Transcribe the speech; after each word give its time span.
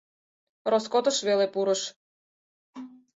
Роскотыш 0.71 1.17
веле 1.27 1.47
пурыш. 1.53 1.81